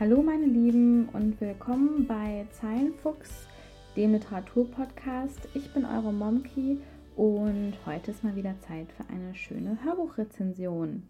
Hallo 0.00 0.24
meine 0.24 0.46
Lieben 0.46 1.08
und 1.12 1.40
willkommen 1.40 2.08
bei 2.08 2.48
Zeilenfuchs, 2.50 3.46
dem 3.94 4.10
Literaturpodcast. 4.10 5.48
Ich 5.54 5.72
bin 5.72 5.84
eure 5.84 6.12
Momki 6.12 6.80
und 7.14 7.74
heute 7.86 8.10
ist 8.10 8.24
mal 8.24 8.34
wieder 8.34 8.58
Zeit 8.58 8.88
für 8.90 9.08
eine 9.08 9.36
schöne 9.36 9.78
Hörbuchrezension. 9.84 11.04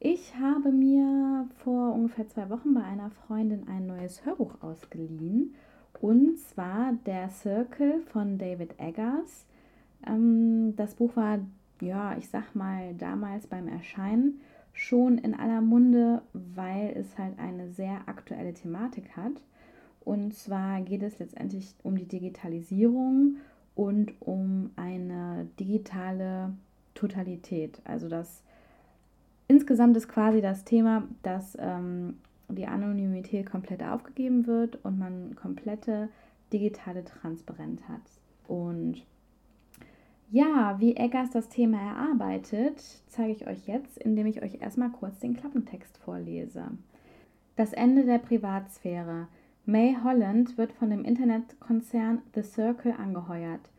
Ich 0.00 0.34
habe 0.34 0.72
mir 0.72 1.46
vor 1.62 1.92
ungefähr 1.92 2.26
zwei 2.26 2.48
Wochen 2.48 2.72
bei 2.72 2.82
einer 2.82 3.10
Freundin 3.10 3.68
ein 3.68 3.86
neues 3.86 4.24
Hörbuch 4.24 4.62
ausgeliehen 4.62 5.54
und 6.00 6.38
zwar 6.38 6.94
Der 7.04 7.28
Circle 7.28 8.00
von 8.10 8.38
David 8.38 8.80
Eggers. 8.80 9.44
Ähm, 10.06 10.74
das 10.74 10.94
Buch 10.94 11.16
war, 11.16 11.40
ja, 11.82 12.16
ich 12.16 12.30
sag 12.30 12.54
mal, 12.54 12.94
damals 12.94 13.46
beim 13.46 13.68
Erscheinen 13.68 14.40
schon 14.76 15.18
in 15.18 15.34
aller 15.34 15.62
Munde, 15.62 16.22
weil 16.32 16.94
es 16.96 17.18
halt 17.18 17.38
eine 17.38 17.70
sehr 17.70 18.02
aktuelle 18.06 18.52
Thematik 18.52 19.16
hat. 19.16 19.32
Und 20.04 20.34
zwar 20.34 20.82
geht 20.82 21.02
es 21.02 21.18
letztendlich 21.18 21.74
um 21.82 21.96
die 21.96 22.06
Digitalisierung 22.06 23.36
und 23.74 24.12
um 24.20 24.70
eine 24.76 25.48
digitale 25.58 26.52
Totalität. 26.94 27.80
Also 27.84 28.08
das 28.08 28.42
insgesamt 29.48 29.96
ist 29.96 30.08
quasi 30.08 30.40
das 30.40 30.64
Thema, 30.64 31.04
dass 31.22 31.56
ähm, 31.58 32.18
die 32.48 32.66
Anonymität 32.66 33.46
komplett 33.46 33.82
aufgegeben 33.82 34.46
wird 34.46 34.78
und 34.84 34.98
man 34.98 35.34
komplette 35.34 36.08
digitale 36.52 37.04
Transparenz 37.04 37.82
hat. 37.88 38.02
Und 38.46 39.02
ja, 40.30 40.76
wie 40.80 40.96
Eggers 40.96 41.30
das 41.30 41.48
Thema 41.48 41.78
erarbeitet, 41.80 42.82
zeige 43.06 43.32
ich 43.32 43.46
euch 43.46 43.66
jetzt, 43.66 43.98
indem 43.98 44.26
ich 44.26 44.42
euch 44.42 44.60
erstmal 44.60 44.90
kurz 44.90 45.18
den 45.20 45.36
Klappentext 45.36 45.96
vorlese. 45.98 46.64
Das 47.54 47.72
Ende 47.72 48.04
der 48.04 48.18
Privatsphäre. 48.18 49.28
May 49.64 49.96
Holland 50.04 50.58
wird 50.58 50.72
von 50.72 50.90
dem 50.90 51.04
Internetkonzern 51.04 52.22
The 52.34 52.42
Circle 52.42 52.92
angeheuert. 52.92 53.70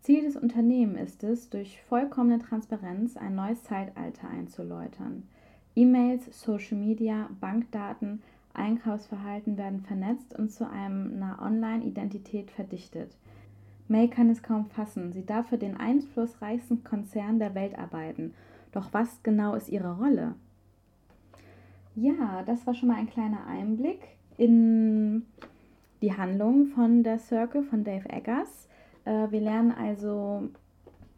Ziel 0.00 0.22
des 0.22 0.36
Unternehmens 0.36 1.00
ist 1.00 1.24
es, 1.24 1.50
durch 1.50 1.82
vollkommene 1.82 2.38
Transparenz 2.38 3.16
ein 3.16 3.34
neues 3.34 3.62
Zeitalter 3.64 4.28
einzuläutern. 4.28 5.24
E-Mails, 5.74 6.40
Social 6.40 6.78
Media, 6.78 7.28
Bankdaten, 7.40 8.22
Einkaufsverhalten 8.54 9.58
werden 9.58 9.80
vernetzt 9.80 10.38
und 10.38 10.50
zu 10.50 10.68
einer 10.68 11.38
Online-Identität 11.42 12.50
verdichtet. 12.50 13.16
May 13.88 14.08
kann 14.08 14.30
es 14.30 14.42
kaum 14.42 14.66
fassen. 14.66 15.12
Sie 15.12 15.24
darf 15.24 15.48
für 15.48 15.58
den 15.58 15.76
einflussreichsten 15.76 16.82
Konzern 16.84 17.38
der 17.38 17.54
Welt 17.54 17.78
arbeiten. 17.78 18.34
Doch 18.72 18.92
was 18.92 19.22
genau 19.22 19.54
ist 19.54 19.68
ihre 19.68 19.96
Rolle? 19.96 20.34
Ja, 21.94 22.42
das 22.44 22.66
war 22.66 22.74
schon 22.74 22.88
mal 22.88 22.98
ein 22.98 23.08
kleiner 23.08 23.46
Einblick 23.46 24.00
in 24.36 25.24
die 26.02 26.12
Handlung 26.12 26.66
von 26.66 27.02
der 27.02 27.18
Circle 27.18 27.62
von 27.62 27.84
Dave 27.84 28.08
Eggers. 28.10 28.68
Äh, 29.04 29.30
wir 29.30 29.40
lernen 29.40 29.72
also 29.72 30.50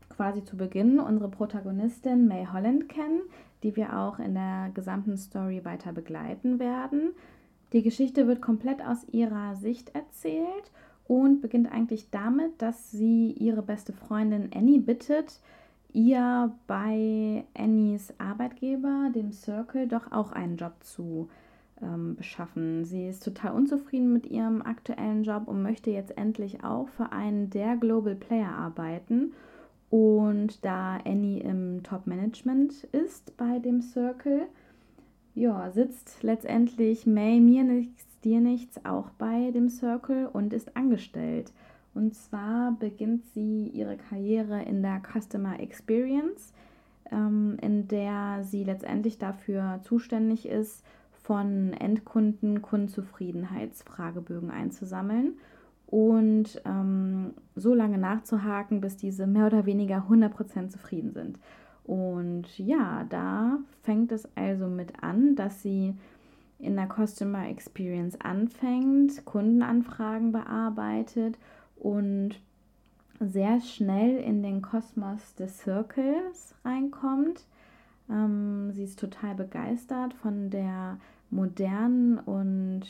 quasi 0.09 0.45
zu 0.45 0.57
Beginn 0.57 1.01
unsere 1.01 1.29
Protagonistin 1.29 2.29
May 2.29 2.47
Holland 2.47 2.89
kennen, 2.89 3.23
die 3.63 3.75
wir 3.77 3.99
auch 3.99 4.19
in 4.19 4.35
der 4.35 4.71
gesamten 4.75 5.17
Story 5.17 5.65
weiter 5.65 5.93
begleiten 5.93 6.59
werden. 6.59 7.11
Die 7.73 7.83
Geschichte 7.83 8.27
wird 8.27 8.41
komplett 8.41 8.81
aus 8.81 9.05
ihrer 9.11 9.57
Sicht 9.57 9.95
erzählt 9.95 10.71
und 11.09 11.41
beginnt 11.41 11.73
eigentlich 11.73 12.11
damit, 12.11 12.63
dass 12.63 12.93
sie 12.93 13.33
ihre 13.33 13.63
beste 13.63 13.93
Freundin 13.93 14.51
Annie 14.55 14.79
bittet, 14.79 15.41
ihr 15.93 16.53
bei 16.67 17.45
Annies 17.55 18.13
Arbeitgeber, 18.19 19.11
dem 19.15 19.33
Circle, 19.33 19.89
doch 19.89 20.13
auch 20.13 20.33
einen 20.33 20.59
Job 20.59 20.75
zu 20.81 21.29
ähm, 21.83 22.15
beschaffen. 22.17 22.85
Sie 22.85 23.09
ist 23.09 23.25
total 23.25 23.53
unzufrieden 23.53 24.13
mit 24.13 24.27
ihrem 24.27 24.61
aktuellen 24.61 25.25
Job 25.25 25.49
und 25.49 25.63
möchte 25.63 25.91
jetzt 25.91 26.17
endlich 26.19 26.63
auch 26.63 26.89
für 26.89 27.11
einen 27.11 27.49
der 27.51 27.77
Global 27.77 28.15
Player 28.15 28.51
arbeiten. 28.51 29.33
Und 29.91 30.63
da 30.63 30.99
Annie 31.07 31.41
im 31.41 31.83
Top-Management 31.83 32.85
ist 32.93 33.35
bei 33.39 33.59
dem 33.59 33.81
Circle, 33.81 34.47
ja, 35.35 35.71
sitzt 35.71 36.23
letztendlich 36.23 37.07
May 37.07 37.41
mir 37.41 37.65
dir 38.25 38.41
nichts 38.41 38.85
auch 38.85 39.11
bei 39.11 39.51
dem 39.51 39.69
Circle 39.69 40.29
und 40.33 40.53
ist 40.53 40.77
angestellt. 40.77 41.53
Und 41.95 42.15
zwar 42.15 42.73
beginnt 42.73 43.25
sie 43.35 43.69
ihre 43.69 43.97
Karriere 43.97 44.63
in 44.63 44.83
der 44.83 45.01
Customer 45.01 45.59
Experience, 45.61 46.53
ähm, 47.11 47.57
in 47.61 47.89
der 47.89 48.45
sie 48.45 48.65
letztendlich 48.65 49.19
dafür 49.19 49.81
zuständig 49.83 50.47
ist, 50.47 50.85
von 51.11 51.73
Endkunden 51.75 52.63
Kundenzufriedenheitsfragebögen 52.63 54.51
einzusammeln 54.51 55.35
und 55.87 56.63
ähm, 56.65 57.35
so 57.55 57.75
lange 57.75 57.99
nachzuhaken, 57.99 58.81
bis 58.81 58.97
diese 58.97 59.27
mehr 59.27 59.47
oder 59.47 59.67
weniger 59.67 60.07
100% 60.09 60.69
zufrieden 60.69 61.13
sind. 61.13 61.39
Und 61.85 62.59
ja, 62.59 63.05
da 63.09 63.59
fängt 63.83 64.13
es 64.13 64.29
also 64.37 64.67
mit 64.69 65.03
an, 65.03 65.35
dass 65.35 65.63
sie 65.63 65.95
in 66.59 66.77
der 66.77 66.89
Customer 66.89 67.49
Experience 67.49 68.21
anfängt, 68.21 69.25
Kundenanfragen 69.25 70.33
bearbeitet 70.33 71.39
und 71.77 72.41
sehr 73.21 73.61
schnell 73.61 74.19
in 74.19 74.43
den 74.43 74.63
Kosmos 74.63 75.35
des 75.35 75.59
Circles 75.59 76.55
reinkommt. 76.65 77.45
Ähm, 78.11 78.73
sie 78.73 78.85
ist 78.85 78.99
total 78.99 79.35
begeistert 79.35 80.15
von 80.15 80.51
der 80.51 80.99
modernen 81.31 82.19
und 82.19 82.83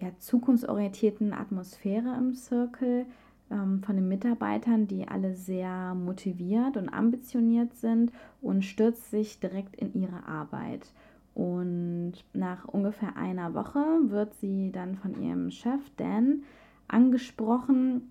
ja, 0.00 0.10
zukunftsorientierten 0.18 1.32
Atmosphäre 1.32 2.14
im 2.16 2.34
Circle, 2.34 3.06
ähm, 3.50 3.82
von 3.82 3.96
den 3.96 4.08
Mitarbeitern, 4.08 4.86
die 4.86 5.08
alle 5.08 5.34
sehr 5.34 5.94
motiviert 5.94 6.76
und 6.76 6.88
ambitioniert 6.88 7.74
sind 7.76 8.12
und 8.40 8.64
stürzt 8.64 9.10
sich 9.10 9.40
direkt 9.40 9.76
in 9.76 9.94
ihre 9.94 10.26
Arbeit. 10.26 10.92
Und 11.38 12.14
nach 12.32 12.66
ungefähr 12.66 13.16
einer 13.16 13.54
Woche 13.54 13.78
wird 14.08 14.34
sie 14.40 14.72
dann 14.72 14.96
von 14.96 15.22
ihrem 15.22 15.52
Chef 15.52 15.80
Dan 15.96 16.42
angesprochen, 16.88 18.10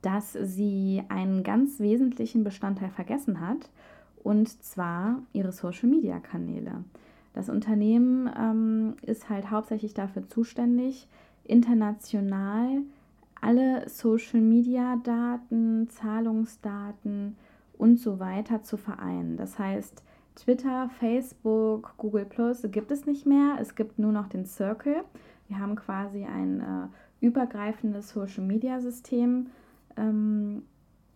dass 0.00 0.34
sie 0.34 1.02
einen 1.08 1.42
ganz 1.42 1.80
wesentlichen 1.80 2.44
Bestandteil 2.44 2.90
vergessen 2.90 3.40
hat, 3.40 3.70
und 4.22 4.62
zwar 4.62 5.20
ihre 5.32 5.50
Social-Media-Kanäle. 5.50 6.84
Das 7.32 7.48
Unternehmen 7.48 8.30
ähm, 8.38 8.94
ist 9.02 9.28
halt 9.28 9.50
hauptsächlich 9.50 9.92
dafür 9.92 10.28
zuständig, 10.28 11.08
international 11.42 12.82
alle 13.40 13.88
Social-Media-Daten, 13.88 15.88
Zahlungsdaten 15.88 17.36
und 17.76 17.98
so 17.98 18.20
weiter 18.20 18.62
zu 18.62 18.76
vereinen. 18.76 19.36
Das 19.36 19.58
heißt, 19.58 20.04
Twitter, 20.40 20.88
Facebook, 20.98 21.94
Google 21.98 22.24
Plus 22.24 22.62
gibt 22.70 22.90
es 22.90 23.04
nicht 23.04 23.26
mehr. 23.26 23.58
Es 23.60 23.74
gibt 23.74 23.98
nur 23.98 24.10
noch 24.10 24.26
den 24.26 24.46
Circle. 24.46 25.04
Wir 25.48 25.58
haben 25.58 25.76
quasi 25.76 26.24
ein 26.24 26.60
äh, 26.60 27.26
übergreifendes 27.26 28.10
Social-Media-System 28.10 29.48
ähm, 29.98 30.62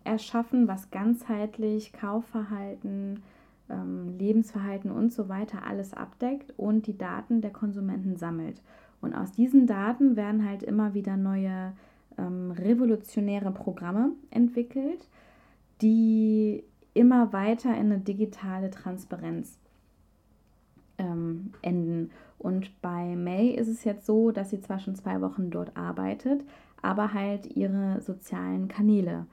erschaffen, 0.05 0.69
was 0.69 0.91
ganzheitlich 0.91 1.95
Kaufverhalten, 1.95 3.23
ähm, 3.71 4.19
Lebensverhalten 4.19 4.91
und 4.91 5.11
so 5.11 5.31
weiter 5.31 5.67
alles 5.67 5.95
abdeckt 5.95 6.53
und 6.59 6.87
die 6.87 6.99
Daten 6.99 7.41
der 7.41 7.53
Konsumenten 7.53 8.17
sammelt. 8.17 8.61
Und 9.01 9.15
aus 9.15 9.33
diesen 9.33 9.67
Daten 9.67 10.17
werden 10.17 10.47
halt 10.47 10.63
immer 10.63 10.93
wieder 10.93 11.17
neue 11.17 11.73
ähm, 12.19 12.51
revolutionäre 12.51 13.53
Programme 13.53 14.13
entwickelt, 14.31 15.09
die 15.81 16.65
immer 16.94 17.32
weiter 17.32 17.71
in 17.71 17.93
eine 17.93 17.99
digitale 17.99 18.71
Transparenz 18.71 19.59
ähm, 20.98 21.53
enden. 21.63 22.10
Und 22.39 22.80
bei 22.80 23.16
May 23.16 23.51
ist 23.51 23.69
es 23.69 23.84
jetzt 23.84 24.07
so, 24.07 24.30
dass 24.30 24.51
sie 24.51 24.60
zwar 24.60 24.78
schon 24.78 24.95
zwei 24.95 25.21
Wochen 25.21 25.51
dort 25.51 25.77
arbeitet, 25.77 26.45
aber 26.83 27.13
halt 27.13 27.57
ihre 27.57 28.01
sozialen 28.01 28.69
Kanäle 28.69 29.27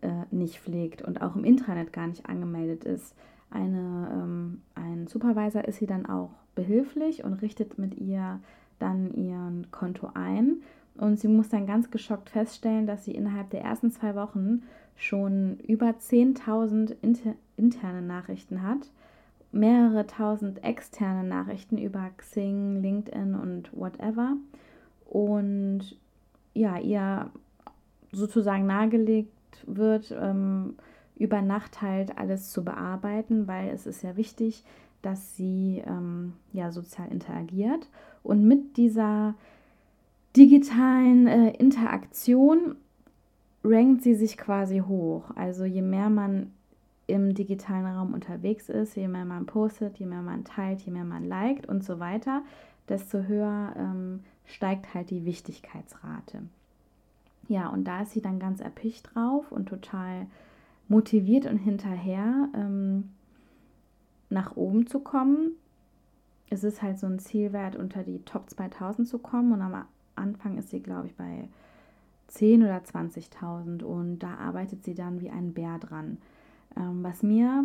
äh, 0.00 0.24
nicht 0.30 0.60
pflegt 0.60 1.02
und 1.02 1.22
auch 1.22 1.36
im 1.36 1.44
Intranet 1.44 1.92
gar 1.92 2.06
nicht 2.06 2.26
angemeldet 2.26 2.84
ist. 2.84 3.14
Eine, 3.50 4.08
ähm, 4.12 4.62
ein 4.74 5.06
Supervisor 5.06 5.64
ist 5.64 5.78
sie 5.78 5.86
dann 5.86 6.06
auch 6.06 6.30
behilflich 6.54 7.24
und 7.24 7.34
richtet 7.34 7.78
mit 7.78 7.96
ihr 7.96 8.40
dann 8.78 9.12
ihren 9.14 9.70
Konto 9.70 10.10
ein. 10.14 10.62
Und 10.96 11.18
sie 11.18 11.28
muss 11.28 11.48
dann 11.48 11.66
ganz 11.66 11.90
geschockt 11.90 12.30
feststellen, 12.30 12.86
dass 12.86 13.04
sie 13.04 13.12
innerhalb 13.12 13.50
der 13.50 13.62
ersten 13.62 13.90
zwei 13.90 14.14
Wochen 14.14 14.62
schon 14.96 15.58
über 15.60 15.88
10.000 15.88 16.94
inter 17.02 17.34
interne 17.56 18.02
Nachrichten 18.02 18.62
hat, 18.62 18.90
mehrere 19.52 20.06
tausend 20.06 20.64
externe 20.64 21.22
Nachrichten 21.22 21.78
über 21.78 22.10
Xing, 22.16 22.82
LinkedIn 22.82 23.34
und 23.34 23.70
whatever. 23.72 24.36
Und 25.08 25.96
ja, 26.52 26.78
ihr 26.78 27.30
sozusagen 28.10 28.66
nahegelegt 28.66 29.30
wird, 29.66 30.14
ähm, 30.20 30.74
über 31.16 31.42
Nacht 31.42 31.80
halt 31.80 32.18
alles 32.18 32.50
zu 32.50 32.64
bearbeiten, 32.64 33.46
weil 33.46 33.68
es 33.68 33.86
ist 33.86 34.02
ja 34.02 34.16
wichtig, 34.16 34.64
dass 35.02 35.36
sie 35.36 35.82
ähm, 35.86 36.32
ja 36.52 36.72
sozial 36.72 37.08
interagiert 37.10 37.88
und 38.22 38.44
mit 38.44 38.76
dieser 38.76 39.34
digitalen 40.36 41.26
äh, 41.26 41.50
Interaktion 41.52 42.76
rankt 43.62 44.02
sie 44.02 44.14
sich 44.14 44.36
quasi 44.36 44.80
hoch. 44.80 45.30
Also 45.36 45.64
je 45.64 45.82
mehr 45.82 46.10
man 46.10 46.52
im 47.06 47.34
digitalen 47.34 47.86
Raum 47.86 48.14
unterwegs 48.14 48.68
ist, 48.68 48.96
je 48.96 49.08
mehr 49.08 49.24
man 49.24 49.46
postet, 49.46 49.98
je 49.98 50.06
mehr 50.06 50.22
man 50.22 50.44
teilt, 50.44 50.82
je 50.82 50.92
mehr 50.92 51.04
man 51.04 51.24
liked 51.24 51.66
und 51.68 51.84
so 51.84 52.00
weiter, 52.00 52.42
desto 52.88 53.22
höher 53.24 53.74
ähm, 53.76 54.20
steigt 54.46 54.94
halt 54.94 55.10
die 55.10 55.24
Wichtigkeitsrate. 55.24 56.42
Ja, 57.48 57.68
und 57.68 57.84
da 57.84 58.02
ist 58.02 58.12
sie 58.12 58.22
dann 58.22 58.38
ganz 58.38 58.60
erpicht 58.60 59.14
drauf 59.14 59.52
und 59.52 59.68
total 59.68 60.26
motiviert 60.88 61.46
und 61.46 61.58
hinterher, 61.58 62.48
ähm, 62.54 63.10
nach 64.30 64.56
oben 64.56 64.86
zu 64.86 65.00
kommen. 65.00 65.52
Es 66.50 66.64
ist 66.64 66.82
halt 66.82 66.98
so 66.98 67.06
ein 67.06 67.18
Zielwert, 67.18 67.76
unter 67.76 68.02
die 68.02 68.22
Top 68.24 68.48
2000 68.48 69.06
zu 69.06 69.18
kommen 69.18 69.52
und 69.52 69.62
am 69.62 69.84
Anfang 70.16 70.58
ist 70.58 70.70
sie, 70.70 70.80
glaube 70.80 71.08
ich, 71.08 71.14
bei 71.14 71.48
10 72.28 72.62
oder 72.62 72.78
20.000 72.78 73.82
und 73.82 74.18
da 74.18 74.34
arbeitet 74.36 74.84
sie 74.84 74.94
dann 74.94 75.20
wie 75.20 75.30
ein 75.30 75.52
Bär 75.54 75.78
dran. 75.78 76.18
Ähm, 76.76 77.02
was 77.02 77.22
mir 77.22 77.64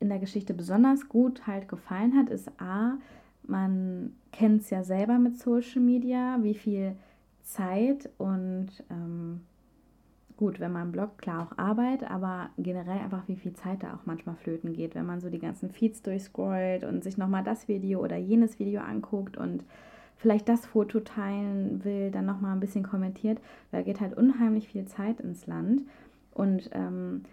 in 0.00 0.08
der 0.08 0.18
Geschichte 0.18 0.54
besonders 0.54 1.08
gut 1.08 1.46
halt 1.46 1.68
gefallen 1.68 2.16
hat, 2.16 2.30
ist 2.30 2.50
A, 2.60 2.98
man 3.46 4.12
kennt 4.32 4.62
es 4.62 4.70
ja 4.70 4.84
selber 4.84 5.18
mit 5.18 5.38
Social 5.38 5.80
Media, 5.80 6.38
wie 6.42 6.54
viel 6.54 6.96
Zeit 7.42 8.08
und 8.18 8.68
ähm, 8.90 9.40
gut, 10.36 10.60
wenn 10.60 10.72
man 10.72 10.92
bloggt, 10.92 11.18
klar 11.18 11.46
auch 11.46 11.58
Arbeit, 11.58 12.08
aber 12.10 12.50
generell 12.58 12.98
einfach 12.98 13.28
wie 13.28 13.36
viel 13.36 13.52
Zeit 13.52 13.82
da 13.82 13.94
auch 13.94 14.06
manchmal 14.06 14.36
flöten 14.36 14.72
geht, 14.72 14.94
wenn 14.94 15.06
man 15.06 15.20
so 15.20 15.30
die 15.30 15.38
ganzen 15.38 15.70
Feeds 15.70 16.02
durchscrollt 16.02 16.84
und 16.84 17.04
sich 17.04 17.18
nochmal 17.18 17.44
das 17.44 17.68
Video 17.68 18.00
oder 18.00 18.16
jenes 18.16 18.58
Video 18.58 18.80
anguckt 18.80 19.36
und 19.36 19.64
vielleicht 20.16 20.48
das 20.48 20.66
Foto 20.66 21.00
teilen 21.00 21.84
will, 21.84 22.10
dann 22.10 22.26
nochmal 22.26 22.52
ein 22.52 22.60
bisschen 22.60 22.84
kommentiert. 22.84 23.40
Da 23.72 23.82
geht 23.82 24.00
halt 24.00 24.16
unheimlich 24.16 24.68
viel 24.68 24.86
Zeit 24.86 25.20
ins 25.20 25.46
Land 25.46 25.82
und 26.32 26.70
ähm, 26.72 27.24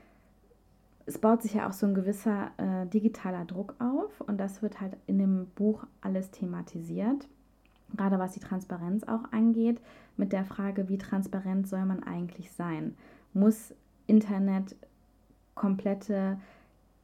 es 1.06 1.18
baut 1.18 1.42
sich 1.42 1.56
ja 1.56 1.68
auch 1.68 1.74
so 1.74 1.86
ein 1.86 1.94
gewisser 1.94 2.52
äh, 2.58 2.86
digitaler 2.88 3.46
Druck 3.46 3.76
auf 3.80 4.22
und 4.22 4.38
das 4.38 4.62
wird 4.62 4.80
halt 4.80 4.96
in 5.08 5.18
dem 5.18 5.48
Buch 5.56 5.86
alles 6.02 6.32
thematisiert, 6.32 7.28
gerade 7.96 8.20
was 8.20 8.34
die 8.34 8.40
Transparenz 8.40 9.04
auch 9.04 9.32
angeht, 9.32 9.82
mit 10.18 10.32
der 10.32 10.46
Frage, 10.46 10.88
wie 10.90 10.98
transparent 10.98 11.68
soll 11.68 11.86
man 11.86 12.04
eigentlich 12.04 12.52
sein? 12.52 12.96
Muss 13.34 13.74
Internet 14.08 14.76
komplette 15.56 16.38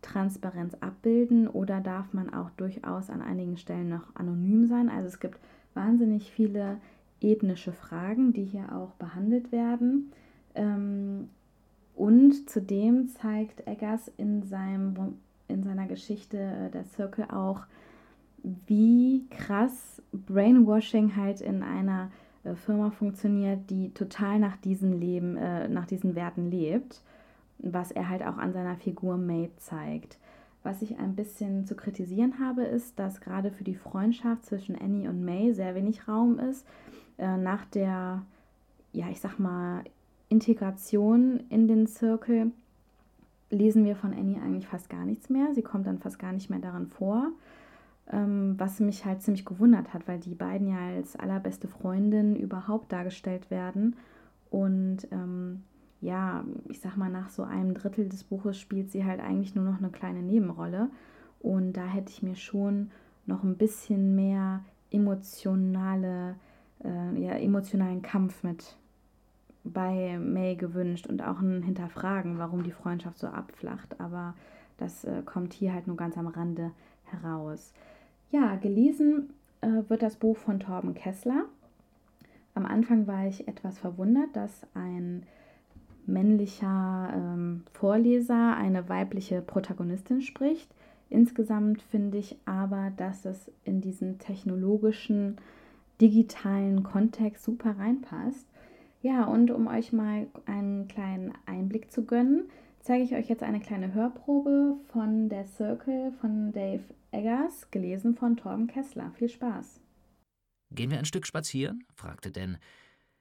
Transparenz 0.01 0.75
abbilden 0.75 1.47
oder 1.47 1.81
darf 1.81 2.13
man 2.13 2.33
auch 2.33 2.50
durchaus 2.51 3.09
an 3.09 3.21
einigen 3.21 3.57
Stellen 3.57 3.89
noch 3.89 4.15
anonym 4.15 4.68
sein? 4.68 4.89
Also 4.89 5.07
es 5.07 5.19
gibt 5.19 5.39
wahnsinnig 5.77 6.31
viele 6.31 6.79
ethnische 7.21 7.71
Fragen, 7.71 8.33
die 8.33 8.44
hier 8.44 8.75
auch 8.75 8.91
behandelt 8.95 9.51
werden. 9.51 10.12
Ähm, 10.56 11.29
und 11.95 12.50
zudem 12.50 13.07
zeigt 13.07 13.65
Eggers 13.65 14.12
in, 14.18 14.44
seinem, 14.44 15.15
in 15.47 15.63
seiner 15.63 15.88
Geschichte 15.88 16.38
äh, 16.38 16.69
der 16.69 16.83
Circle 16.83 17.25
auch, 17.31 17.62
wie 18.68 19.25
krass 19.29 20.01
Brainwashing 20.12 21.15
halt 21.15 21.41
in 21.41 21.63
einer 21.63 22.12
äh, 22.44 22.56
Firma 22.56 22.91
funktioniert, 22.91 23.69
die 23.69 23.94
total 23.94 24.39
nach 24.39 24.57
diesen 24.57 25.00
Leben, 25.00 25.38
äh, 25.38 25.68
nach 25.68 25.85
diesen 25.85 26.15
Werten 26.15 26.50
lebt, 26.50 27.01
was 27.59 27.91
er 27.91 28.09
halt 28.09 28.21
auch 28.21 28.38
an 28.38 28.53
seiner 28.53 28.75
Figur 28.75 29.18
May 29.18 29.50
zeigt. 29.57 30.18
Was 30.63 30.81
ich 30.81 30.98
ein 30.98 31.15
bisschen 31.15 31.65
zu 31.65 31.75
kritisieren 31.75 32.39
habe, 32.39 32.63
ist, 32.63 33.00
dass 33.00 33.21
gerade 33.21 33.51
für 33.51 33.63
die 33.63 33.75
Freundschaft 33.75 34.45
zwischen 34.45 34.75
Annie 34.75 35.09
und 35.09 35.24
May 35.24 35.54
sehr 35.54 35.75
wenig 35.75 36.07
Raum 36.07 36.39
ist. 36.39 36.65
Äh, 37.18 37.38
nach 37.38 37.65
der, 37.65 38.24
ja, 38.92 39.09
ich 39.09 39.21
sag 39.21 39.39
mal, 39.39 39.83
Integration 40.30 41.42
in 41.50 41.68
den 41.68 41.88
Circle 41.88 42.51
lesen 43.50 43.86
wir 43.86 43.95
von 43.95 44.13
Annie 44.13 44.42
eigentlich 44.42 44.68
fast 44.68 44.89
gar 44.89 45.06
nichts 45.06 45.30
mehr. 45.30 45.54
Sie 45.54 45.62
kommt 45.62 45.88
dann 45.88 46.00
fast 46.00 46.19
gar 46.19 46.33
nicht 46.33 46.50
mehr 46.50 46.59
darin 46.59 46.88
vor. 46.88 47.31
Ähm, 48.12 48.56
was 48.57 48.80
mich 48.80 49.06
halt 49.06 49.21
ziemlich 49.21 49.45
gewundert 49.45 49.94
hat, 49.94 50.07
weil 50.07 50.19
die 50.19 50.36
beiden 50.36 50.69
ja 50.69 50.80
als 50.95 51.15
allerbeste 51.18 51.68
Freundin 51.68 52.36
überhaupt 52.36 52.92
dargestellt 52.92 53.51
werden. 53.51 53.95
Und 54.50 55.07
ähm, 55.12 55.63
ja, 56.01 56.44
ich 56.69 56.79
sag 56.79 56.95
mal, 56.97 57.09
nach 57.09 57.29
so 57.29 57.44
einem 57.44 57.73
Drittel 57.73 58.07
des 58.07 58.23
Buches 58.23 58.59
spielt 58.59 58.91
sie 58.91 59.05
halt 59.05 59.19
eigentlich 59.19 59.55
nur 59.55 59.65
noch 59.65 59.79
eine 59.79 59.89
kleine 59.89 60.21
Nebenrolle. 60.21 60.89
Und 61.39 61.73
da 61.73 61.85
hätte 61.85 62.11
ich 62.11 62.23
mir 62.23 62.35
schon 62.35 62.91
noch 63.25 63.44
ein 63.44 63.57
bisschen 63.57 64.15
mehr 64.15 64.63
emotionale, 64.91 66.35
äh, 66.83 67.19
ja, 67.19 67.33
emotionalen 67.33 68.01
Kampf 68.01 68.44
mit 68.44 68.77
bei 69.63 70.17
May 70.17 70.55
gewünscht 70.55 71.07
und 71.07 71.21
auch 71.21 71.41
ein 71.41 71.61
Hinterfragen, 71.61 72.38
warum 72.38 72.63
die 72.63 72.71
Freundschaft 72.71 73.17
so 73.17 73.27
abflacht. 73.27 73.99
Aber 73.99 74.33
das 74.77 75.03
äh, 75.03 75.21
kommt 75.25 75.53
hier 75.53 75.73
halt 75.73 75.88
nur 75.88 75.97
ganz 75.97 76.17
am 76.17 76.27
Rande 76.27 76.71
heraus. 77.05 77.73
Ja, 78.31 78.55
gelesen 78.55 79.33
äh, 79.61 79.83
wird 79.88 80.01
das 80.01 80.15
Buch 80.15 80.38
von 80.38 80.59
Torben 80.59 80.94
Kessler. 80.94 81.45
Am 82.53 82.65
Anfang 82.65 83.07
war 83.07 83.27
ich 83.27 83.47
etwas 83.47 83.77
verwundert, 83.77 84.35
dass 84.35 84.65
ein 84.73 85.23
männlicher 86.07 87.13
ähm, 87.13 87.63
Vorleser 87.74 88.56
eine 88.56 88.89
weibliche 88.89 89.42
Protagonistin 89.42 90.21
spricht. 90.21 90.69
Insgesamt 91.09 91.81
finde 91.83 92.18
ich 92.18 92.36
aber, 92.45 92.92
dass 92.98 93.25
es 93.25 93.51
in 93.63 93.81
diesen 93.81 94.19
technologischen, 94.19 95.38
digitalen 96.01 96.83
Kontext 96.83 97.44
super 97.44 97.77
reinpasst. 97.77 98.45
Ja, 99.01 99.24
und 99.25 99.51
um 99.51 99.68
euch 99.68 99.94
mal 99.94 100.27
einen 100.45 100.88
kleinen 100.88 101.33
Einblick 101.45 101.92
zu 101.92 102.04
gönnen, 102.04 102.50
zeige 102.81 103.04
ich 103.04 103.15
euch 103.15 103.30
jetzt 103.30 103.44
eine 103.44 103.59
kleine 103.59 103.94
Hörprobe 103.94 104.75
von 104.92 105.30
Der 105.30 105.45
Circle 105.45 106.12
von 106.19 106.51
Dave 106.51 106.83
Eggers, 107.12 107.69
gelesen 107.71 108.15
von 108.15 108.36
Torben 108.36 108.68
Kessler. 108.68 109.12
Viel 109.15 109.30
Spaß. 109.30 109.80
Gehen 110.71 110.92
wir 110.92 111.00
ein 111.00 111.06
Stück 111.06 111.25
spazieren? 111.25 111.83
fragte 111.95 112.31
Dan. 112.31 112.57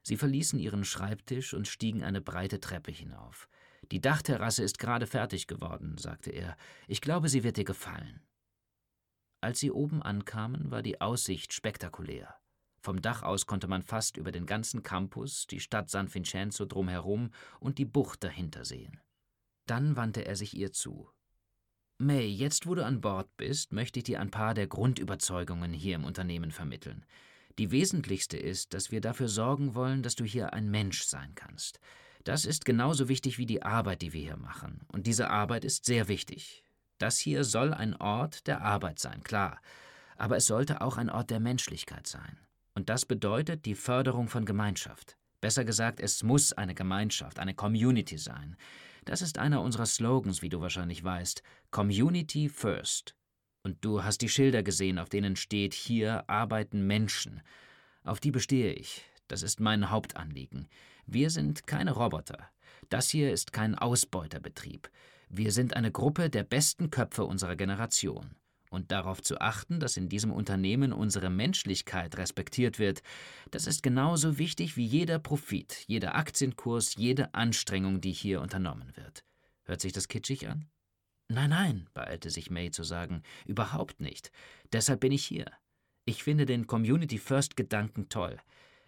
Sie 0.06 0.16
verließen 0.16 0.60
ihren 0.60 0.84
Schreibtisch 0.84 1.52
und 1.52 1.66
stiegen 1.66 2.04
eine 2.04 2.20
breite 2.20 2.60
Treppe 2.60 2.92
hinauf. 2.92 3.48
Die 3.90 4.00
Dachterrasse 4.00 4.62
ist 4.62 4.78
gerade 4.78 5.04
fertig 5.04 5.48
geworden, 5.48 5.98
sagte 5.98 6.30
er. 6.30 6.56
Ich 6.86 7.00
glaube, 7.00 7.28
sie 7.28 7.42
wird 7.42 7.56
dir 7.56 7.64
gefallen. 7.64 8.20
Als 9.40 9.58
sie 9.58 9.72
oben 9.72 10.04
ankamen, 10.04 10.70
war 10.70 10.80
die 10.80 11.00
Aussicht 11.00 11.52
spektakulär. 11.52 12.36
Vom 12.78 13.02
Dach 13.02 13.24
aus 13.24 13.46
konnte 13.46 13.66
man 13.66 13.82
fast 13.82 14.16
über 14.16 14.30
den 14.30 14.46
ganzen 14.46 14.84
Campus, 14.84 15.48
die 15.48 15.58
Stadt 15.58 15.90
San 15.90 16.14
Vincenzo 16.14 16.66
drumherum 16.66 17.32
und 17.58 17.78
die 17.78 17.84
Bucht 17.84 18.22
dahinter 18.22 18.64
sehen. 18.64 19.00
Dann 19.66 19.96
wandte 19.96 20.24
er 20.24 20.36
sich 20.36 20.56
ihr 20.56 20.70
zu. 20.70 21.10
May, 21.98 22.28
jetzt 22.28 22.68
wo 22.68 22.76
du 22.76 22.84
an 22.84 23.00
Bord 23.00 23.36
bist, 23.36 23.72
möchte 23.72 23.98
ich 23.98 24.04
dir 24.04 24.20
ein 24.20 24.30
paar 24.30 24.54
der 24.54 24.68
Grundüberzeugungen 24.68 25.72
hier 25.72 25.96
im 25.96 26.04
Unternehmen 26.04 26.52
vermitteln. 26.52 27.04
Die 27.58 27.70
wesentlichste 27.70 28.36
ist, 28.36 28.74
dass 28.74 28.90
wir 28.90 29.00
dafür 29.00 29.28
sorgen 29.28 29.74
wollen, 29.74 30.02
dass 30.02 30.14
du 30.14 30.24
hier 30.24 30.52
ein 30.52 30.70
Mensch 30.70 31.04
sein 31.04 31.34
kannst. 31.34 31.80
Das 32.24 32.44
ist 32.44 32.64
genauso 32.64 33.08
wichtig 33.08 33.38
wie 33.38 33.46
die 33.46 33.62
Arbeit, 33.62 34.02
die 34.02 34.12
wir 34.12 34.20
hier 34.20 34.36
machen. 34.36 34.80
Und 34.88 35.06
diese 35.06 35.30
Arbeit 35.30 35.64
ist 35.64 35.84
sehr 35.84 36.08
wichtig. 36.08 36.64
Das 36.98 37.18
hier 37.18 37.44
soll 37.44 37.72
ein 37.72 37.94
Ort 37.96 38.46
der 38.46 38.62
Arbeit 38.62 38.98
sein, 38.98 39.22
klar. 39.22 39.60
Aber 40.16 40.36
es 40.36 40.46
sollte 40.46 40.80
auch 40.80 40.96
ein 40.96 41.10
Ort 41.10 41.30
der 41.30 41.40
Menschlichkeit 41.40 42.06
sein. 42.06 42.38
Und 42.74 42.88
das 42.88 43.06
bedeutet 43.06 43.64
die 43.64 43.74
Förderung 43.74 44.28
von 44.28 44.44
Gemeinschaft. 44.44 45.16
Besser 45.40 45.64
gesagt, 45.64 46.00
es 46.00 46.22
muss 46.22 46.52
eine 46.52 46.74
Gemeinschaft, 46.74 47.38
eine 47.38 47.54
Community 47.54 48.18
sein. 48.18 48.56
Das 49.04 49.22
ist 49.22 49.38
einer 49.38 49.62
unserer 49.62 49.86
Slogans, 49.86 50.42
wie 50.42 50.48
du 50.48 50.60
wahrscheinlich 50.60 51.04
weißt. 51.04 51.42
Community 51.70 52.48
First. 52.48 53.14
Und 53.66 53.84
du 53.84 54.04
hast 54.04 54.18
die 54.18 54.28
Schilder 54.28 54.62
gesehen, 54.62 55.00
auf 55.00 55.08
denen 55.08 55.34
steht, 55.34 55.74
hier 55.74 56.30
arbeiten 56.30 56.86
Menschen. 56.86 57.42
Auf 58.04 58.20
die 58.20 58.30
bestehe 58.30 58.72
ich. 58.72 59.04
Das 59.26 59.42
ist 59.42 59.58
mein 59.58 59.90
Hauptanliegen. 59.90 60.68
Wir 61.04 61.30
sind 61.30 61.66
keine 61.66 61.90
Roboter. 61.90 62.48
Das 62.90 63.10
hier 63.10 63.32
ist 63.32 63.52
kein 63.52 63.74
Ausbeuterbetrieb. 63.74 64.88
Wir 65.28 65.50
sind 65.50 65.74
eine 65.74 65.90
Gruppe 65.90 66.30
der 66.30 66.44
besten 66.44 66.90
Köpfe 66.90 67.24
unserer 67.24 67.56
Generation 67.56 68.36
und 68.70 68.92
darauf 68.92 69.20
zu 69.20 69.40
achten, 69.40 69.80
dass 69.80 69.96
in 69.96 70.08
diesem 70.08 70.30
Unternehmen 70.30 70.92
unsere 70.92 71.28
Menschlichkeit 71.28 72.18
respektiert 72.18 72.78
wird, 72.78 73.02
das 73.50 73.66
ist 73.66 73.82
genauso 73.82 74.38
wichtig 74.38 74.76
wie 74.76 74.86
jeder 74.86 75.18
Profit, 75.18 75.82
jeder 75.88 76.14
Aktienkurs, 76.14 76.94
jede 76.94 77.34
Anstrengung, 77.34 78.00
die 78.00 78.12
hier 78.12 78.42
unternommen 78.42 78.92
wird. 78.94 79.24
Hört 79.64 79.80
sich 79.80 79.92
das 79.92 80.06
kitschig 80.06 80.46
an? 80.46 80.68
Nein, 81.28 81.50
nein, 81.50 81.86
beeilte 81.92 82.30
sich 82.30 82.50
May 82.50 82.70
zu 82.70 82.84
sagen, 82.84 83.22
überhaupt 83.46 84.00
nicht. 84.00 84.30
Deshalb 84.72 85.00
bin 85.00 85.12
ich 85.12 85.24
hier. 85.24 85.46
Ich 86.04 86.22
finde 86.22 86.46
den 86.46 86.68
Community 86.68 87.18
First 87.18 87.56
Gedanken 87.56 88.08
toll. 88.08 88.36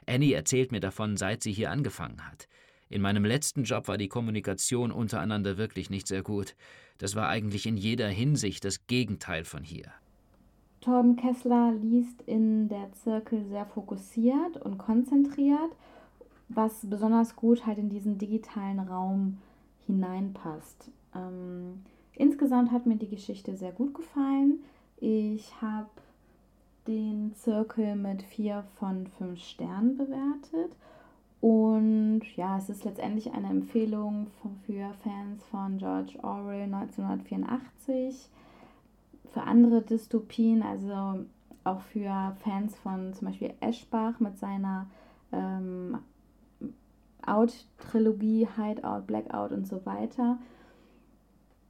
Annie 0.06 0.32
erzählt 0.32 0.70
mir 0.70 0.80
davon, 0.80 1.16
seit 1.16 1.42
sie 1.42 1.52
hier 1.52 1.70
angefangen 1.70 2.26
hat. 2.26 2.48
In 2.88 3.02
meinem 3.02 3.24
letzten 3.24 3.64
Job 3.64 3.88
war 3.88 3.98
die 3.98 4.08
Kommunikation 4.08 4.92
untereinander 4.92 5.58
wirklich 5.58 5.90
nicht 5.90 6.06
sehr 6.06 6.22
gut. 6.22 6.54
Das 6.98 7.16
war 7.16 7.28
eigentlich 7.28 7.66
in 7.66 7.76
jeder 7.76 8.08
Hinsicht 8.08 8.64
das 8.64 8.86
Gegenteil 8.86 9.44
von 9.44 9.62
hier. 9.62 9.92
Torben 10.80 11.16
Kessler 11.16 11.74
liest 11.82 12.22
in 12.22 12.68
der 12.68 12.92
Zirkel 12.92 13.44
sehr 13.46 13.66
fokussiert 13.66 14.56
und 14.58 14.78
konzentriert, 14.78 15.72
was 16.48 16.88
besonders 16.88 17.36
gut 17.36 17.66
halt 17.66 17.78
in 17.78 17.90
diesen 17.90 18.16
digitalen 18.16 18.78
Raum 18.78 19.38
hineinpasst. 19.86 20.90
Ähm, 21.14 21.82
insgesamt 22.18 22.72
hat 22.72 22.86
mir 22.86 22.96
die 22.96 23.08
Geschichte 23.08 23.56
sehr 23.56 23.72
gut 23.72 23.94
gefallen. 23.94 24.60
Ich 24.98 25.60
habe 25.62 25.88
den 26.86 27.34
Zirkel 27.34 27.96
mit 27.96 28.22
vier 28.22 28.64
von 28.78 29.06
fünf 29.06 29.40
Sternen 29.40 29.96
bewertet. 29.96 30.74
Und 31.40 32.22
ja, 32.34 32.58
es 32.58 32.68
ist 32.68 32.84
letztendlich 32.84 33.32
eine 33.32 33.48
Empfehlung 33.48 34.26
für 34.66 34.92
Fans 35.04 35.44
von 35.44 35.78
George 35.78 36.18
Orwell 36.22 36.62
1984, 36.64 38.28
für 39.32 39.42
andere 39.42 39.82
Dystopien, 39.82 40.62
also 40.62 41.24
auch 41.62 41.80
für 41.80 42.36
Fans 42.42 42.76
von 42.78 43.12
zum 43.14 43.28
Beispiel 43.28 43.54
Eschbach 43.60 44.18
mit 44.18 44.36
seiner 44.38 44.86
ähm, 45.30 45.98
Out-Trilogie, 47.24 48.48
Hideout, 48.56 49.02
Blackout 49.06 49.52
und 49.52 49.66
so 49.66 49.84
weiter. 49.86 50.38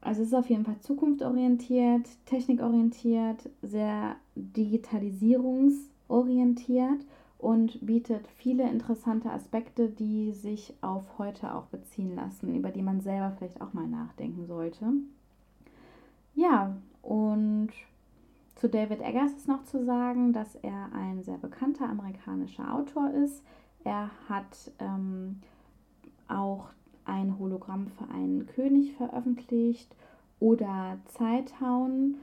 Also 0.09 0.23
es 0.23 0.29
ist 0.29 0.35
auf 0.35 0.49
jeden 0.49 0.65
Fall 0.65 0.81
zukunftsorientiert, 0.81 2.09
technikorientiert, 2.25 3.51
sehr 3.61 4.17
digitalisierungsorientiert 4.37 7.05
und 7.37 7.85
bietet 7.85 8.27
viele 8.39 8.71
interessante 8.71 9.31
Aspekte, 9.31 9.91
die 9.91 10.33
sich 10.33 10.73
auf 10.81 11.05
heute 11.19 11.55
auch 11.55 11.67
beziehen 11.67 12.17
lassen, 12.17 12.57
über 12.57 12.71
die 12.71 12.81
man 12.81 13.03
selber 13.03 13.35
vielleicht 13.37 13.61
auch 13.61 13.75
mal 13.75 13.87
nachdenken 13.87 14.47
sollte. 14.47 14.87
Ja, 16.35 16.75
und 17.03 17.69
zu 18.55 18.71
David 18.71 19.03
Eggers 19.03 19.35
ist 19.35 19.47
noch 19.47 19.65
zu 19.65 19.85
sagen, 19.85 20.33
dass 20.33 20.55
er 20.55 20.91
ein 20.95 21.23
sehr 21.23 21.37
bekannter 21.37 21.87
amerikanischer 21.87 22.75
Autor 22.75 23.11
ist. 23.11 23.43
Er 23.85 24.11
hat 24.27 24.73
ähm, 24.79 25.43
auch 26.29 26.71
ein 27.09 27.39
Hologramm 27.39 27.89
für 27.89 28.13
einen 28.13 28.47
König 28.47 28.93
veröffentlicht 28.93 29.95
oder 30.41 30.99
Zeithauen, 31.07 32.17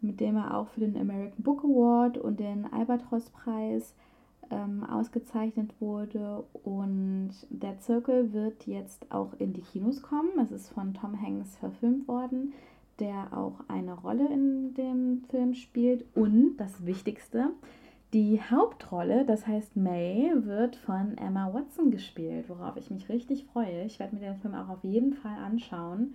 mit 0.00 0.20
dem 0.20 0.36
er 0.36 0.56
auch 0.56 0.68
für 0.68 0.80
den 0.80 0.96
American 0.96 1.42
Book 1.42 1.64
Award 1.64 2.18
und 2.18 2.38
den 2.38 2.72
Albatros-Preis 2.72 3.94
ähm, 4.50 4.84
ausgezeichnet 4.84 5.72
wurde. 5.80 6.44
Und 6.62 7.30
der 7.50 7.78
Zirkel 7.78 8.32
wird 8.32 8.66
jetzt 8.66 9.10
auch 9.10 9.32
in 9.38 9.52
die 9.52 9.62
Kinos 9.62 10.02
kommen. 10.02 10.38
Es 10.40 10.52
ist 10.52 10.70
von 10.70 10.94
Tom 10.94 11.20
Hanks 11.20 11.56
verfilmt 11.56 12.06
worden, 12.06 12.52
der 13.00 13.36
auch 13.36 13.60
eine 13.68 13.94
Rolle 13.94 14.28
in 14.32 14.74
dem 14.74 15.24
Film 15.30 15.54
spielt. 15.54 16.04
Und 16.14 16.56
das 16.58 16.86
Wichtigste, 16.86 17.50
die 18.12 18.40
Hauptrolle, 18.40 19.24
das 19.26 19.46
heißt 19.46 19.76
May, 19.76 20.32
wird 20.34 20.76
von 20.76 21.18
Emma 21.18 21.52
Watson 21.52 21.90
gespielt, 21.90 22.48
worauf 22.48 22.76
ich 22.76 22.90
mich 22.90 23.08
richtig 23.08 23.44
freue. 23.44 23.84
Ich 23.84 23.98
werde 23.98 24.16
mir 24.16 24.22
den 24.22 24.36
Film 24.36 24.54
auch 24.54 24.68
auf 24.70 24.82
jeden 24.82 25.12
Fall 25.12 25.36
anschauen, 25.36 26.14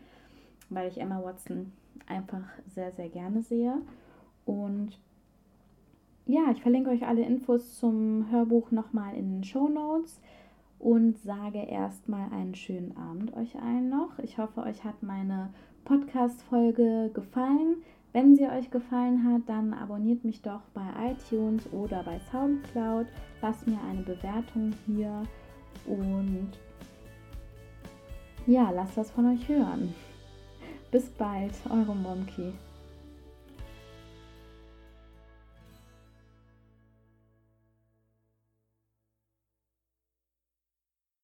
weil 0.69 0.87
ich 0.87 0.99
Emma 0.99 1.23
Watson 1.23 1.71
einfach 2.07 2.43
sehr, 2.73 2.91
sehr 2.91 3.09
gerne 3.09 3.43
sehe. 3.43 3.75
Und 4.45 4.97
ja, 6.25 6.51
ich 6.51 6.61
verlinke 6.61 6.89
euch 6.89 7.05
alle 7.05 7.23
Infos 7.23 7.77
zum 7.77 8.31
Hörbuch 8.31 8.71
nochmal 8.71 9.15
in 9.15 9.29
den 9.31 9.43
Show 9.43 9.67
Notes 9.67 10.19
und 10.79 11.17
sage 11.19 11.59
erstmal 11.59 12.31
einen 12.33 12.55
schönen 12.55 12.97
Abend 12.97 13.35
euch 13.37 13.55
allen 13.55 13.89
noch. 13.89 14.17
Ich 14.19 14.37
hoffe, 14.37 14.61
euch 14.61 14.83
hat 14.83 15.03
meine 15.03 15.53
Podcast-Folge 15.85 17.11
gefallen. 17.13 17.83
Wenn 18.13 18.35
sie 18.35 18.45
euch 18.47 18.69
gefallen 18.69 19.23
hat, 19.25 19.41
dann 19.47 19.73
abonniert 19.73 20.23
mich 20.23 20.43
doch 20.43 20.61
bei 20.75 20.85
iTunes 21.11 21.67
oder 21.73 22.03
bei 22.03 22.19
Soundcloud. 22.31 23.07
Lasst 23.41 23.67
mir 23.67 23.79
eine 23.89 24.03
Bewertung 24.03 24.71
hier 24.85 25.23
und 25.87 26.51
ja, 28.45 28.69
lasst 28.69 28.97
was 28.97 29.09
von 29.09 29.25
euch 29.25 29.49
hören. 29.49 29.95
Bis 30.91 31.09
bald, 31.09 31.53
eure 31.71 31.95
Momki. 31.95 32.53